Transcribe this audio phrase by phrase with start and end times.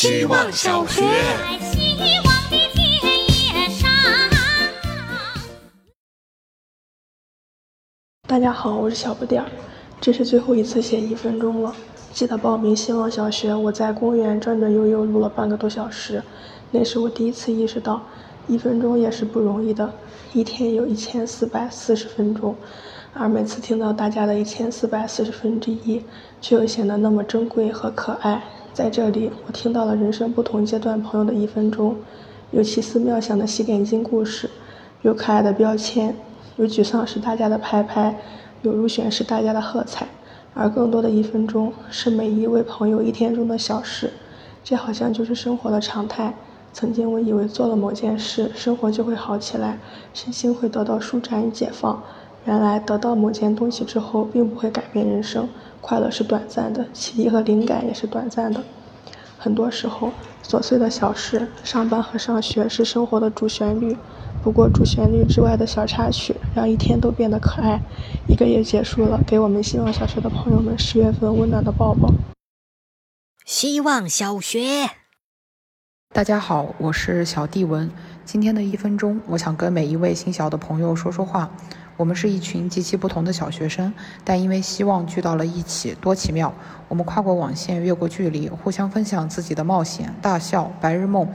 [0.00, 1.02] 希望小学。
[8.28, 9.50] 大家好，我是小不点儿，
[10.00, 11.74] 这是最后一次写一分钟了。
[12.12, 16.22] 记得报名希望小学，我在公园转转悠悠录了半个多小时，
[16.70, 18.00] 那是我第一次意识到，
[18.46, 19.92] 一分钟也是不容易的，
[20.32, 22.54] 一天有一千四百四十分钟，
[23.14, 26.04] 而每次听到大家的一千四百四十分之一，
[26.40, 28.40] 却又显得那么珍贵和可爱。
[28.78, 31.96] 在这里，我听到了人生不同阶段朋友的一分钟，
[32.52, 34.48] 有奇思妙想的洗脸巾故事，
[35.02, 36.14] 有可爱的标签。
[36.58, 38.16] 有沮丧时大家的拍拍，
[38.62, 40.06] 有入选时大家的喝彩，
[40.54, 44.12] 而更多的一分钟是每一位朋友一天中的小事，
[44.62, 46.32] 这好像就是生活的常态。
[46.72, 49.80] 曾经我以为做了某件事，生活就会好起来，
[50.14, 52.00] 身心会得到舒展与解放。
[52.44, 55.48] 原来得到某件东西之后，并不会改变人生，
[55.80, 58.62] 快乐是短暂的，奇迹和灵感也是短暂的。
[59.38, 60.12] 很多时候，
[60.44, 63.96] 琐碎的小事，上班和上学是生活的主旋律。
[64.42, 67.80] 不过主旋律之外的小插曲，让一天都变得可爱。
[68.28, 72.12] 一个月结束了，给我们希望小学的朋友们十月份温暖的抱抱。
[73.44, 74.90] 希望小学，
[76.12, 77.90] 大家好，我是小地文。
[78.24, 81.50] 今天的一分钟，我想跟每一位新小的朋友说说话。
[81.98, 86.54] 我们是一群极其不同的小学生，但因为希望聚到了一起，多奇妙！
[86.86, 91.28] 我们跨过网线，越过距离，互相分享自己的冒险、大笑、白日梦。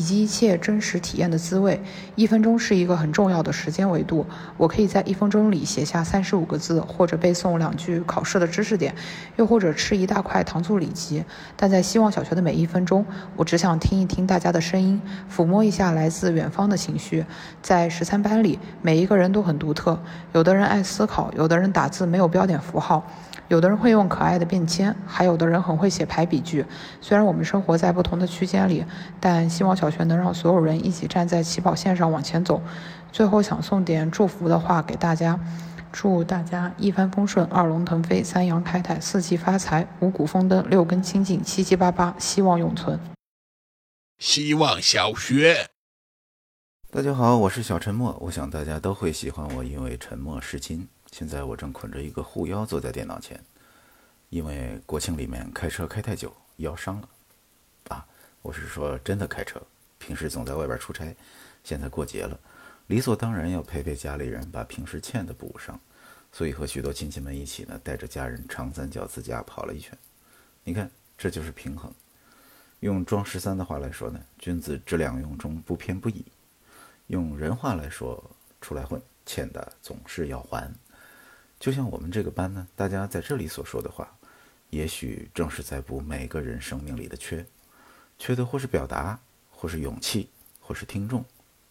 [0.00, 1.78] 以及一切真实体验的滋味。
[2.14, 4.24] 一分钟是一个很重要的时间维度，
[4.56, 8.94] 我可以在一分钟里写下三十五个字，或者背诵两句考试的知识点，
[9.36, 11.22] 又或者吃一大块糖醋里脊。
[11.54, 13.04] 但在希望小学的每一分钟，
[13.36, 14.98] 我只想听一听大家的声音，
[15.30, 17.26] 抚摸一下来自远方的情绪。
[17.60, 20.00] 在十三班里，每一个人都很独特，
[20.32, 23.06] 有的人爱思考，有的人打字没有标点符号。
[23.50, 26.64] 有的人会用可爱的便签，还有的人很会写排比句。
[27.00, 28.84] 虽然我们生活在不同的区间里，
[29.18, 32.62] 但希望小学能让所有人一起站在起跑线上往前走。
[33.10, 35.40] 最后想送点祝福的话给大家，
[35.90, 43.00] 祝大家一帆风顺，二龙腾飞，三阳开泰，四季发财，五谷丰登，六根清净，七七八八，希望永存。
[44.20, 45.66] 希望小学，
[46.92, 48.16] 大家好，我是小沉默。
[48.20, 50.86] 我想大家都会喜欢我，因为沉默是金。
[51.10, 53.38] 现在我正捆着一个护腰坐在电脑前，
[54.28, 57.08] 因为国庆里面开车开太久，腰伤了。
[57.88, 58.06] 啊，
[58.42, 59.60] 我是说真的开车，
[59.98, 61.14] 平时总在外边出差，
[61.64, 62.38] 现在过节了，
[62.86, 65.78] 理所当然要陪陪家里人，把平时欠的补上。
[66.32, 69.98] 所以和许多亲戚们一起呢，带着家人长三角自驾跑了一圈。
[70.62, 70.88] 你看，
[71.18, 71.92] 这就是平衡。
[72.78, 76.24] 用庄十三的话来说呢，君子之两用中不偏不倚。
[77.08, 78.22] 用人话来说，
[78.60, 80.72] 出来混，欠的总是要还。
[81.60, 84.10] 就像我们这个班呢，大家在这里所说的话，
[84.70, 87.46] 也许正是在补每个人生命里的缺，
[88.18, 91.22] 缺的或是表达，或是勇气，或是听众，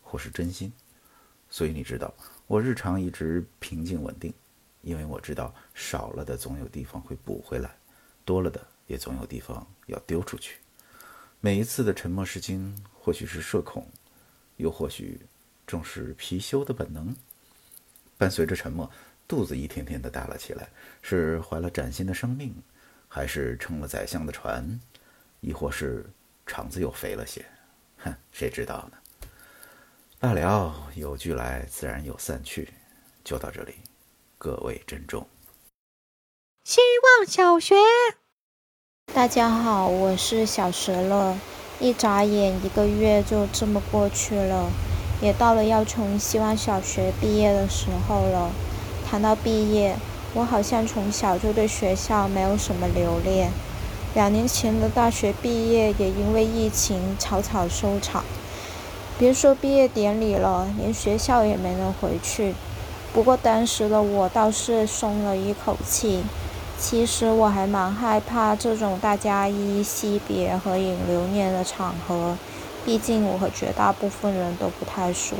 [0.04, 0.72] 或是真心。
[1.50, 2.14] 所以你知道，
[2.46, 4.32] 我日常一直平静稳定，
[4.84, 7.76] 因为我知道少了的总有地方会补回来，
[8.24, 10.58] 多了的也总有地方要丢出去。
[11.42, 13.88] 每一次的沉默是金，或许是社恐，
[14.58, 15.20] 又或许
[15.66, 17.16] 正是貔貅的本能，
[18.20, 18.88] 伴随着沉默。
[19.30, 20.68] 肚子一天天的大了起来，
[21.04, 22.52] 是怀了崭新的生命，
[23.08, 24.80] 还是撑了宰相的船，
[25.40, 26.04] 亦或是
[26.48, 27.46] 肠子又肥了些？
[28.00, 28.98] 哼，谁知道呢？
[30.18, 32.74] 罢了，有聚来，自然有散去。
[33.24, 33.76] 就到这里，
[34.40, 35.28] 各位珍重。
[36.64, 37.76] 希望小学，
[39.14, 41.38] 大家好，我是小石乐。
[41.80, 44.72] 一眨眼，一个月就这么过去了，
[45.22, 48.52] 也到了要从希望小学毕业的时候了。
[49.10, 49.96] 谈到毕业，
[50.36, 53.50] 我好像从小就对学校没有什么留恋。
[54.14, 58.24] 两年前的大学毕业也因为疫情草草收场，
[59.18, 62.54] 别说毕业典礼了，连学校也没能回去。
[63.12, 66.22] 不过当时的我倒是松了一口气。
[66.78, 72.38] 其实我还蛮害怕这种大家依依惜别和引留念的场合，
[72.86, 75.36] 毕竟我和绝大部分人都不太熟。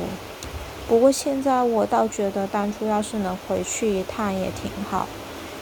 [0.90, 5.06] 不过现在我倒觉得当初要是能回去一趟也挺好，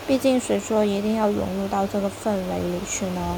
[0.06, 3.36] 毕竟谁说一定要融入到这个氛围里去呢？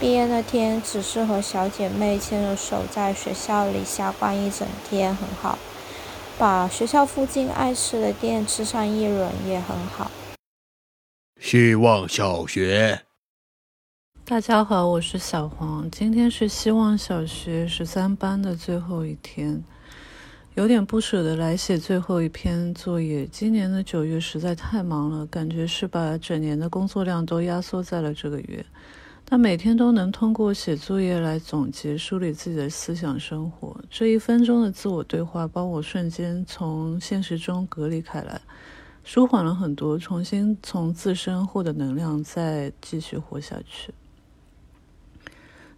[0.00, 5.58] 毕业那天只是和小姐妹牵着手在学校里瞎逛一整天很好，
[6.38, 10.10] 把学校附近爱吃的店吃上一轮也很好。
[11.38, 13.02] 希望小学，
[14.24, 19.62] 大家好，我是小黄，今天是希望小学十三班的最后一天。
[20.54, 23.24] 有点不舍得来写最后一篇作业。
[23.26, 28.64] 今年的九月实在太忙了，感觉是把整年的工作量都压缩在了这个月。
[29.24, 33.78] 但每天都能通过写作业来总结、梳理自己的思想生活。
[33.88, 38.40] 这一分钟的自我对话，帮我瞬间从现实中隔离开来，
[39.04, 43.92] 舒缓了很多，重新从自身获得能量，再继续活下去。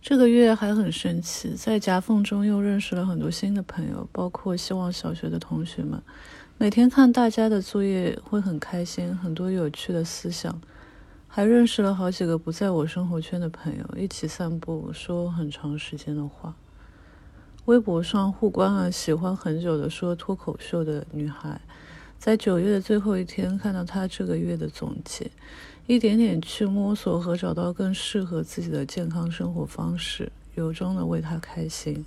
[0.02, 6.02] 这个月还很神奇，在夹缝中又认识了很多新的朋友，包括希望小学的同学们。
[6.56, 10.60] 每天看大家的作业会很开心，很多有趣的思想。
[11.28, 16.56] 还认识了好几个不在我生活圈的朋友，一起散步，说很长时间的话。
[17.66, 21.60] 微博上互关了喜欢很久的说脱口秀的女孩，
[22.18, 25.30] 在九月的最后一天看到她这个月的总结，
[25.90, 32.04] 一点点去摸索和找到更适合自己的健康生活方式，由衷的为他开心。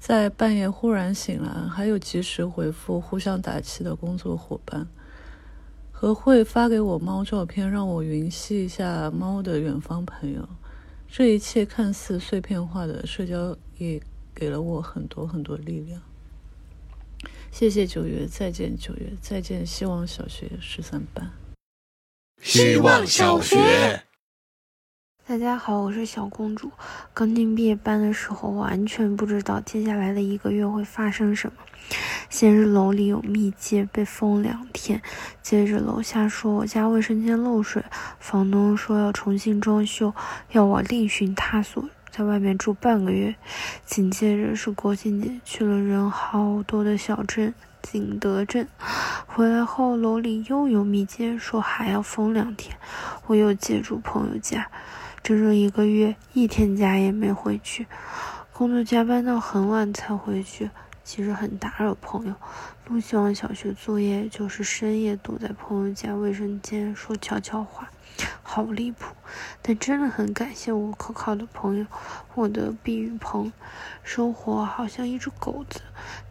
[0.00, 4.88] 在半夜忽然醒来，还有及时回复、互相打气的工作伙伴。
[5.92, 10.48] 和会发给我猫照片，让我云吸一下猫的远方朋友。
[11.10, 14.00] 这一切看似碎片化的社交，也
[14.34, 16.00] 给了我很多很多力量。
[17.52, 21.30] 谢谢九月，再见九月，再见希望小学十三班。
[22.48, 24.02] 希望小学。
[25.26, 26.72] 大家好，我是小公主。
[27.12, 31.58] 刚进毕业班的时候，完全不知道接下来的一个月会发生什么。
[32.30, 35.02] 先是楼里有密接被封两天，
[35.42, 37.84] 接着楼下说我家卫生间漏水，
[38.18, 40.14] 房东说要重新装修，
[40.52, 43.34] 要我另寻他所，在外面住半个月。
[43.84, 48.68] 紧接着是国庆节，去了人好多的小镇景德镇，
[49.26, 52.76] 回来后楼里又有密接，说还要封两天，
[53.26, 54.70] 我又借住朋友家。
[55.22, 57.86] 整整一个月，一天家也没回去，
[58.52, 60.70] 工作加班到很晚才回去，
[61.04, 62.34] 其实很打扰朋友。
[62.86, 67.90] 录希望小学作业就是深夜躲在朋友家卫生间说悄悄话，
[68.42, 69.14] 好离谱。
[69.62, 71.86] 但真的很感谢我可靠的朋友，
[72.34, 73.52] 我的避雨棚。
[74.02, 75.80] 生活好像一只狗子，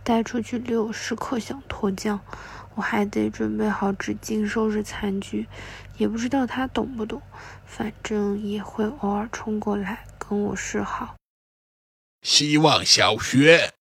[0.04, 2.20] 带出去遛时刻想脱缰，
[2.76, 5.48] 我还得准备好纸巾收拾残局，
[5.98, 7.22] 也不知道他懂不懂。
[7.66, 11.16] 反正也会偶尔冲过来跟我示好。
[12.24, 13.74] 希望小学，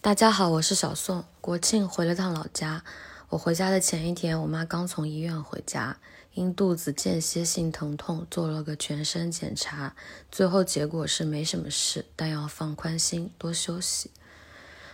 [0.00, 1.24] 大家好，我是小宋。
[1.40, 2.84] 国庆回了趟老家，
[3.30, 5.96] 我回家的前一天，我妈刚从医院回家，
[6.34, 9.94] 因肚子间歇性疼痛做了个全身检查，
[10.30, 14.10] 最后结果是没什么事，但要放宽心，多休息。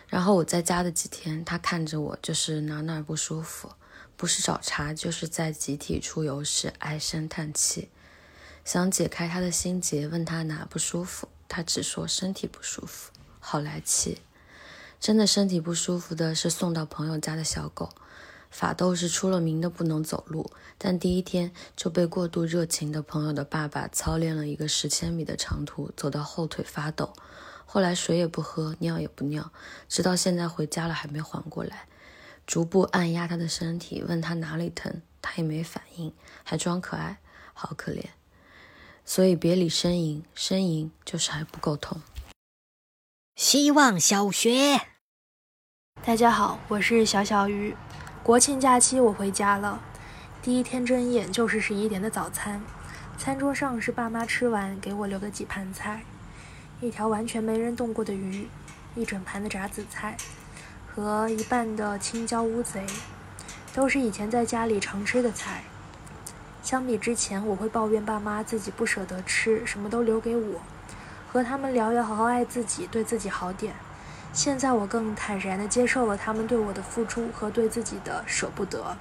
[0.09, 3.73] 然后我在家的几天，他看着我就是哪哪不舒服。
[4.17, 7.89] 不是找茬，就是在集体出游时唉声叹气，
[8.65, 14.19] 想解开他的心结，问他哪不舒服，他只说身体不舒服，好来气。
[14.99, 17.91] 真的身体不舒服的是送到朋友家的小狗，
[18.51, 27.13] 法斗是出了名的不能走路，但第一天就被过度热情的朋友的爸爸操练了一个十千米的长途，走到后腿发抖，
[27.67, 29.53] 后来水也不喝，尿也不尿，
[29.89, 31.87] 直到现在回家了还没缓过来。
[32.47, 37.19] 逐步按压他的身体，问他哪里疼，他也没反应，还装可爱，
[37.53, 38.07] 好可怜。
[39.05, 42.01] 所以别理呻吟，呻吟就是还不够痛。
[43.37, 44.81] 希望小学，
[46.03, 47.77] 大家好，我是小小鱼。
[48.29, 49.81] 国庆假期我回家了，
[50.43, 52.61] 第一天睁眼就是十一点的早餐，
[53.17, 56.03] 餐桌上是爸妈吃完给我留的几盘菜，
[56.83, 58.47] 一条完全没人动过的鱼，
[58.95, 60.15] 一整盘的炸紫菜。
[60.95, 62.85] 和一半的青椒乌贼，
[63.73, 65.63] 都是以前在家里常吃的菜。
[66.63, 70.61] 相比之前，我会抱怨爸妈自己不舍得吃，什么都留给我，
[71.33, 73.73] 和他们聊要好好爱自己，对自己好点。
[74.33, 78.97] 现在我更坦然地接受了他们对我的付出和对自己的舍不得，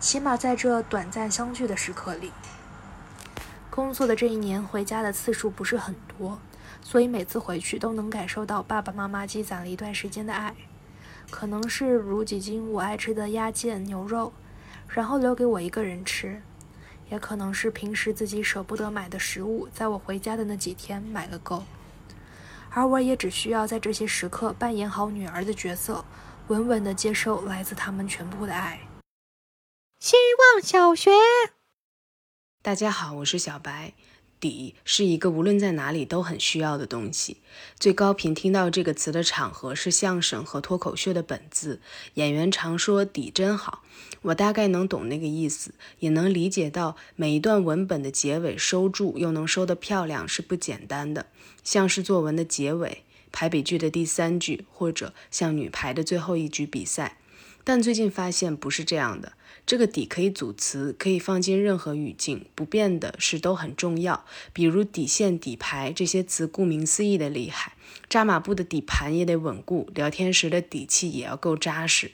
[0.00, 2.32] 起码在这短暂相聚的时刻里。
[3.70, 6.40] 工作的这一年，回家的次数不是很多，
[6.82, 10.54] 所以每次回去都能感受到爸爸妈妈积攒了一段时间的爱。
[11.30, 14.32] 可能是卤几斤我爱吃的鸭腱牛肉，
[14.88, 16.40] 然后留给我一个人吃；
[17.08, 21.62] 也可能是平时自己舍不得买的食物，在我回家的那几天买个够。
[22.72, 26.04] 而我也只需要在这些时刻扮演好女儿的角色，
[26.48, 28.80] 稳稳地接受来自他们全部的爱。
[29.98, 30.16] 希
[30.54, 31.10] 望小学，
[32.62, 33.92] 大家好，我是小白。
[34.40, 37.36] 底是一个无论在哪里都很需要的东西。
[37.78, 41.80] 最高频听到这个词的场合是相声和脱口秀的本字，
[42.14, 43.82] 演员常说底真好，
[44.22, 51.26] 我大概能懂那个意思，也能理解到每一段文本的结尾收住又能收得漂亮是不简单的，
[51.62, 57.18] 像是作文的结尾、排比句的第三句，或者像女排的最后一局比赛。
[57.62, 59.34] 但最近发现不是这样的。
[59.70, 64.24] 这个底可以组词，可以放进任何语境，不变的是都很重要。
[64.52, 67.74] 比如底线、底牌这些词，顾名思义的厉害。
[68.08, 72.10] 扎马步的底盘也得稳固，聊天时的底气也要够扎实。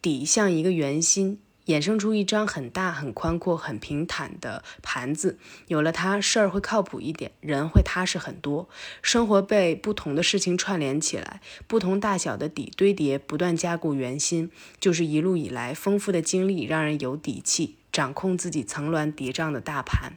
[0.00, 1.40] 底像一个圆心。
[1.66, 5.38] 衍生出一张很大、很宽阔、很平坦的盘子，
[5.68, 8.68] 有了它，事儿会靠谱一点，人会踏实很多。
[9.00, 14.50] 生活被不同的事情串联起来，不同大小的底堆叠，不断加固圆心，
[14.80, 20.14] 就是一路以来丰富的经历让人有底气，掌控自己层峦叠嶂的大盘。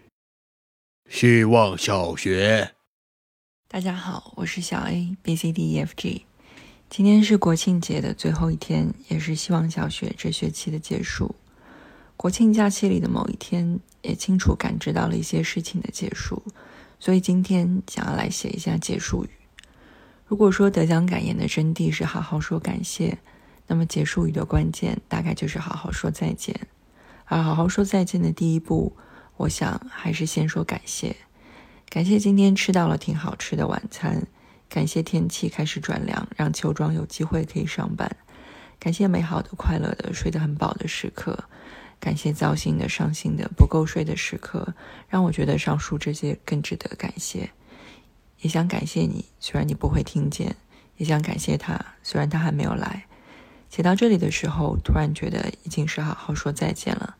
[1.08, 2.72] 希望小学，
[3.68, 6.26] 大家好，我是小 A B C D E F G。
[6.88, 11.36] 今天是国庆节的最后一天，也是希望小学这学期的结束。
[12.16, 16.42] 国庆假期里的某一天，也清楚感知到了一些事情的结束，
[17.00, 19.30] 所以今天想要来写一下结束语。
[20.26, 23.18] 如果说得奖感言的真谛是好好说感谢，
[23.68, 26.56] 那么结束语的关键大概就是好好说再见。
[27.26, 28.96] 而好好说再见的第一步，
[29.38, 31.16] 我想还是先说感谢，
[31.90, 34.26] 感谢今天吃到了挺好吃的晚餐。
[34.76, 38.14] 感谢天气开始转凉，让秋装有机会可以上班。
[38.78, 41.46] 感谢美好的、快乐的、睡得很饱的时刻。
[41.98, 44.76] 感谢糟心的、伤心的、不够睡的时刻，
[45.08, 47.52] 让我觉得上述这些更值得感谢。
[48.42, 50.50] 也想感谢你，虽然你不会听见；
[50.98, 53.06] 也想感谢他，虽然他还没有来。
[53.70, 57.16] 写到这里的时候，突然觉得已经是好好说再见了。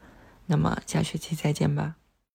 [0.48, 1.96] 那么下学期再见吧。